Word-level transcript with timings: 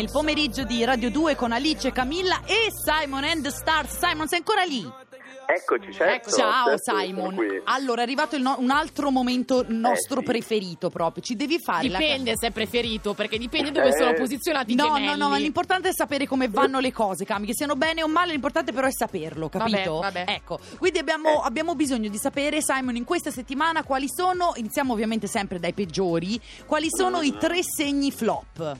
il 0.00 0.10
pomeriggio 0.10 0.64
di 0.64 0.82
Radio 0.84 1.10
2 1.10 1.36
con 1.36 1.52
Alice, 1.52 1.92
Camilla 1.92 2.40
e 2.46 2.68
Simon 2.72 3.24
and 3.24 3.42
the 3.42 3.50
Stars. 3.50 3.98
Simon, 3.98 4.26
sei 4.28 4.38
ancora 4.38 4.62
lì? 4.64 4.90
Eccoci, 5.46 5.92
certo. 5.92 6.30
Ciao 6.30 6.76
certo, 6.78 6.96
Simon. 6.96 7.36
Allora, 7.64 8.00
è 8.00 8.04
arrivato 8.04 8.36
il 8.36 8.42
no- 8.42 8.56
un 8.60 8.70
altro 8.70 9.10
momento 9.10 9.64
nostro 9.68 10.20
sì. 10.20 10.24
preferito 10.24 10.90
proprio. 10.90 11.22
Ci 11.24 11.34
devi 11.34 11.58
fare 11.58 11.88
la 11.88 11.98
Dipende 11.98 12.32
se 12.36 12.46
è 12.46 12.50
preferito, 12.52 13.14
perché 13.14 13.36
dipende 13.36 13.72
dove 13.72 13.88
Eh. 13.88 13.92
sono 13.96 14.14
posizionati 14.14 14.72
i 14.72 14.74
No, 14.76 14.84
gemelli. 14.84 15.06
no, 15.06 15.16
no, 15.16 15.28
ma 15.28 15.38
l'importante 15.38 15.88
è 15.88 15.92
sapere 15.92 16.26
come 16.26 16.48
vanno 16.48 16.78
le 16.78 16.92
cose, 16.92 17.24
Cami, 17.24 17.46
che 17.46 17.54
siano 17.54 17.74
bene 17.74 18.02
o 18.02 18.08
male, 18.08 18.30
l'importante 18.30 18.72
però 18.72 18.86
è 18.86 18.92
saperlo, 18.92 19.48
capito? 19.48 19.98
Vabbè, 19.98 20.24
vabbè. 20.24 20.32
Ecco, 20.32 20.58
quindi 20.78 20.98
abbiamo, 20.98 21.40
abbiamo 21.42 21.74
bisogno 21.74 22.08
di 22.08 22.18
sapere, 22.18 22.62
Simon, 22.62 22.94
in 22.96 23.04
questa 23.04 23.30
settimana 23.32 23.82
quali 23.82 24.06
sono, 24.08 24.52
iniziamo 24.54 24.92
ovviamente 24.92 25.26
sempre 25.26 25.58
dai 25.58 25.72
peggiori, 25.74 26.40
quali 26.64 26.86
sono 26.90 27.22
i 27.22 27.36
tre 27.36 27.58
segni 27.62 28.12
flop? 28.12 28.78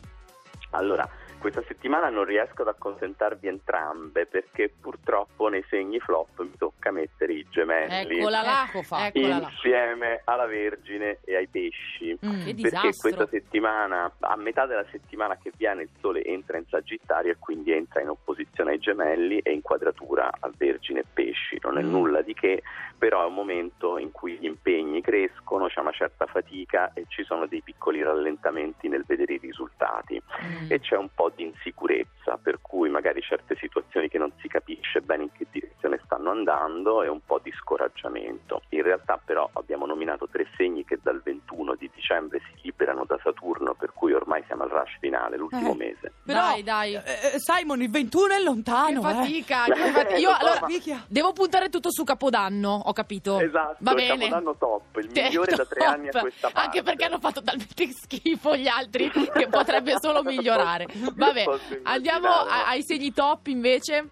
Allora, 0.71 1.09
questa 1.41 1.63
settimana 1.67 2.09
non 2.11 2.25
riesco 2.25 2.63
ad 2.63 2.69
accontentarvi 2.69 3.49
entrambe 3.49 4.27
perché 4.27 4.69
purtroppo 4.81 5.49
nei 5.49 5.65
segni 5.69 5.99
flop 5.99 6.41
mi 6.41 6.53
tocca 6.59 6.91
mettere 6.91 7.33
i 7.33 7.47
gemelli 7.49 8.19
Eccola 8.19 8.43
là, 8.43 8.65
Ecco 8.69 8.79
eccola 8.97 9.39
là. 9.39 9.49
insieme 9.51 10.21
alla 10.25 10.47
Vergine 10.47 11.19
e 11.25 11.37
ai 11.37 11.49
pesci. 11.49 12.13
Mm. 12.13 12.31
Che 12.31 12.37
Perché 12.45 12.55
disastro. 12.55 13.01
questa 13.01 13.27
settimana, 13.29 14.13
a 14.21 14.37
metà 14.37 14.67
della 14.67 14.85
settimana 14.91 15.37
che 15.43 15.51
viene, 15.57 15.83
il 15.83 15.89
Sole 16.01 16.23
entra 16.25 16.59
in 16.59 16.67
Sagittario 16.69 17.33
e 17.33 17.37
quindi 17.39 17.73
entra 17.73 18.01
in 18.01 18.09
opposizione 18.11 18.73
ai 18.73 18.79
gemelli 18.79 19.39
e 19.39 19.53
in 19.53 19.63
quadratura 19.63 20.31
a 20.39 20.51
Vergine 20.57 21.01
e 21.01 21.05
Pesci. 21.13 21.59
Non 21.63 21.79
è 21.79 21.83
Mm. 21.83 21.91
nulla 21.91 22.21
di 22.23 22.35
che, 22.35 22.63
però 22.99 23.23
è 23.23 23.27
un 23.27 23.35
momento 23.35 23.97
in 23.99 24.11
cui 24.13 24.37
gli 24.39 24.45
impegni 24.45 25.01
crescono, 25.01 25.69
c'è 25.69 25.81
una 25.81 25.93
certa 25.93 26.27
fatica 26.27 26.93
e 26.93 27.05
ci 27.09 27.25
sono 27.25 27.47
dei 27.47 27.63
piccoli 27.63 28.03
rallentamenti 28.03 28.89
nel 28.89 29.05
vedere 29.07 29.35
i 29.35 29.39
risultati. 29.39 30.21
Mm. 30.45 30.67
E 30.71 30.81
c'è 30.81 30.97
un 30.97 31.09
po' 31.15 31.30
di 31.35 31.45
insicurezza, 31.45 32.20
per 32.37 32.59
cui 32.61 32.89
magari 32.89 33.21
certe 33.23 33.57
situazioni 33.57 34.09
che 34.09 34.19
non 34.19 34.33
si 34.41 34.49
capisce 34.49 35.01
bene 35.01 35.25
in 35.25 35.33
che 35.33 35.47
direzione 35.51 36.01
stanno 36.05 36.31
andando 36.31 37.03
e 37.03 37.09
un 37.09 37.21
po' 37.25 37.39
di 37.43 37.53
scoraggiamento. 37.53 38.63
In 38.71 38.83
realtà 38.83 39.21
però 39.23 39.49
abbiamo 39.55 39.87
nominato 39.87 40.29
tre 40.31 40.47
segni 40.57 40.85
che 40.85 40.99
dal 41.03 41.21
21 41.23 41.75
di 41.75 41.91
dicembre 41.95 42.41
si 42.41 42.61
liberano 42.63 43.05
da 43.05 43.19
Saturno, 43.23 43.75
per 43.75 43.93
cui 43.93 44.13
ormai 44.13 44.43
siamo 44.47 44.63
al 44.65 44.71
rush 44.71 44.99
finale, 45.01 45.37
l'ultimo 45.37 45.73
Eh. 45.73 45.77
mese. 45.77 46.13
Però, 46.25 46.41
Dai, 46.41 46.63
dai. 46.63 46.95
eh, 46.95 47.03
eh, 47.35 47.39
Simon, 47.39 47.83
il 47.83 47.91
21 47.91 48.35
è 48.35 48.41
lontano, 48.43 49.01
che 49.03 49.09
eh. 49.11 49.15
fatica, 49.15 49.65
che 49.73 49.91
fatica. 49.93 50.17
Io 50.17 50.31
allora 50.35 50.61
ma- 50.61 51.05
devo 51.09 51.33
puntare 51.33 51.69
tutto 51.69 51.91
su 51.91 52.05
Capodanno, 52.05 52.83
ho 52.85 52.93
capito. 52.93 53.39
Esatto, 53.41 53.77
Va 53.81 53.91
il 53.93 53.97
bene. 53.97 54.17
Capodanno 54.29 54.57
top, 54.57 54.97
il 54.99 55.11
Sì, 55.13 55.23
migliore 55.23 55.55
da 55.57 55.65
tre 55.65 55.81
top. 55.81 55.89
anni 55.89 56.09
a 56.09 56.21
questa 56.21 56.51
parte. 56.51 56.61
Anche 56.61 56.83
perché 56.83 57.05
hanno 57.05 57.19
fatto 57.19 57.43
talmente 57.43 57.87
schifo 57.93 58.57
gli 58.57 58.69
altri 58.69 59.11
che 59.11 59.49
potrebbe 59.49 59.95
solo 59.99 60.23
migliorare. 60.31 60.87
Vabbè, 61.15 61.45
andiamo 61.85 62.20
immaginarlo. 62.29 62.51
a- 62.51 62.69
ai 62.69 62.83
segni 62.83 63.13
top 63.13 63.47
invece. 63.49 64.09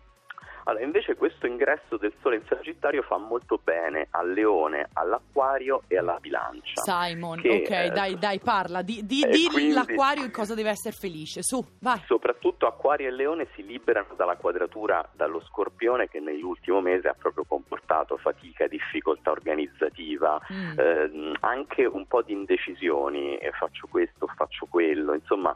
Allora, 0.69 0.85
invece 0.85 1.15
questo 1.17 1.47
ingresso 1.47 1.97
del 1.97 2.13
Sole 2.21 2.37
in 2.37 2.43
Sagittario 2.47 3.01
fa 3.01 3.17
molto 3.17 3.59
bene 3.65 4.09
al 4.11 4.31
Leone, 4.35 4.87
all'Acquario 4.93 5.85
e 5.89 5.97
alla 5.97 6.19
Bilancia. 6.21 6.83
Simon, 6.83 7.41
Che, 7.41 7.49
ok, 7.65 7.71
eh, 7.71 7.89
dai, 7.89 8.19
dai, 8.19 8.39
parla. 8.39 8.83
Di, 8.83 9.01
di, 9.07 9.23
e 9.23 9.31
di 9.31 9.47
quindi- 9.51 9.73
l'acquario 9.73 10.25
in 10.25 10.31
cosa 10.31 10.55
deve 10.55 10.69
essere 10.69 10.95
felice. 10.95 11.43
Su, 11.43 11.65
vai. 11.81 12.03
Soprattutto 12.07 12.67
Acquario 12.67 13.09
e 13.09 13.13
Leone 13.13 13.47
si 13.55 13.65
liberano 13.65 14.09
dalla 14.15 14.37
quadratura 14.37 15.09
dallo 15.15 15.41
Scorpione 15.41 16.07
che 16.07 16.21
nell'ultimo 16.21 16.83
mese 16.83 17.09
ha 17.09 17.15
proprio 17.19 17.45
comportato 17.49 18.19
fatica, 18.19 18.67
difficoltà 18.67 19.31
organizzativa, 19.31 20.39
Mm. 20.53 20.79
ehm, 20.79 21.37
anche 21.41 21.87
un 21.87 22.07
po' 22.07 22.21
di 22.21 22.35
indecisioni, 22.35 23.39
eh, 23.39 23.53
faccio 23.53 23.87
questo, 23.91 24.27
faccio 24.37 24.67
quello, 24.69 25.15
insomma 25.15 25.55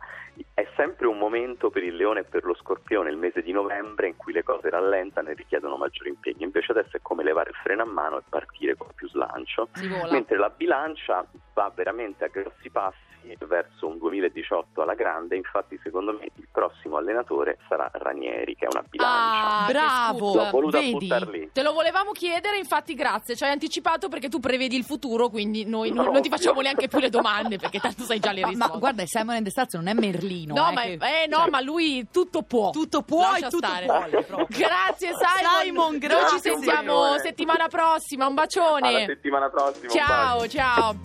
è 0.55 0.69
sempre 0.77 1.07
un 1.07 1.17
momento 1.17 1.71
per 1.71 1.83
il 1.83 1.97
Leone 1.97 2.21
e 2.21 2.25
per 2.25 2.45
lo 2.45 2.55
Scorpione, 2.55 3.11
il 3.11 3.17
mese 3.17 3.43
di 3.43 3.53
novembre 3.53 4.09
in 4.09 4.17
cui 4.17 4.33
le 4.33 4.43
cose 4.43 4.69
rallentano 4.69 5.31
e 5.31 5.35
richiedono 5.35 5.77
maggiori 5.77 6.11
impegni, 6.11 6.43
invece 6.45 6.73
adesso 6.73 6.97
è 6.97 7.01
come 7.01 7.23
levare 7.23 7.51
il 7.51 7.57
freno 7.57 7.83
a 7.83 7.87
mano 7.87 8.19
e 8.19 8.23
partire 8.29 8.77
con 8.77 8.89
più 8.95 9.09
slancio. 9.09 9.69
Mentre 10.11 10.37
la 10.37 10.51
bilancia 10.51 11.27
va 11.55 11.71
veramente 11.75 12.25
a 12.25 12.29
grossi 12.29 12.71
passi 12.71 13.11
verso 13.47 13.87
un 13.87 13.99
2018 13.99 14.83
alla 14.83 14.95
grande, 14.95 15.37
infatti 15.37 15.79
secondo 15.81 16.13
me 16.13 16.25
il 16.35 16.49
prossimo 16.51 16.97
allenatore 16.97 17.57
sarà 17.69 17.89
Ranieri, 17.93 18.57
che 18.57 18.65
è 18.65 18.69
una 18.69 18.83
bilancia. 18.89 19.61
Ah, 19.63 19.67
che 19.67 19.73
Bravo. 19.73 20.33
scoop. 20.33 20.35
L'ho 20.45 20.51
voluta 20.51 20.79
vedi? 20.81 21.09
lì. 21.31 21.51
Te 21.53 21.63
lo 21.63 21.73
volevamo 21.73 22.11
chiedere, 22.11 22.59
infatti 22.59 22.95
grazie, 22.95 23.37
ci 23.37 23.45
hai 23.45 23.51
anticipato 23.53 24.09
perché 24.09 24.29
tu 24.29 24.41
prevedi 24.41 24.75
il 24.77 24.83
futuro, 24.83 25.29
quindi 25.29 25.65
noi 25.65 25.93
non, 25.93 26.07
No, 26.07 26.11
non 26.11 26.21
ti 26.21 26.29
facciamo 26.29 26.61
neanche 26.63 26.89
più 26.89 26.99
le 26.99 27.11
domande 27.11 27.59
perché 27.59 27.79
tanto 27.79 28.03
sai 28.03 28.19
già 28.19 28.33
le 28.33 28.41
Ma, 28.41 28.49
risposte. 28.49 28.73
ma 28.73 28.79
guarda, 28.81 29.03
Simon 29.07 29.35
and 29.37 29.45
the 29.45 29.51
Stars 29.51 29.75
non 29.75 29.87
è 29.87 29.93
Merlino. 29.93 30.55
No, 30.55 30.69
eh, 30.71 30.73
ma, 30.73 30.81
che- 30.83 31.23
eh, 31.23 31.27
no, 31.29 31.47
ma 31.49 31.61
lui 31.61 32.09
tutto 32.11 32.43
può. 32.43 32.71
Tutto 32.71 33.03
può 33.03 33.21
Lascia 33.21 33.47
e 33.47 33.51
tutto 33.51 33.67
stare. 33.69 33.87
vuole. 33.87 34.23
proprio. 34.25 34.47
Grazie 34.49 35.11
Simon. 35.15 35.61
Simon, 35.63 35.91
Noi 35.91 35.99
grazie. 36.01 36.29
ci 36.29 36.41
sentiamo 36.41 37.17
settimana 37.19 37.69
prossima. 37.69 38.27
Un 38.27 38.35
bacione. 38.35 38.89
Alla 38.89 39.05
settimana 39.07 39.49
prossima. 39.49 39.89
Ciao, 39.93 40.49
ciao. 40.49 40.97